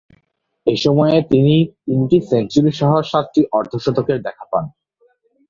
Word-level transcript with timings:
এ 0.67 0.75
সময়ে 0.77 1.17
তিনি 1.31 1.55
তিনটি 1.85 2.17
সেঞ্চুরিসহ 2.29 2.91
সাতটি 3.01 3.41
অর্ধ-শতকের 3.51 4.19
দেখা 4.21 4.45
পান। 4.51 4.65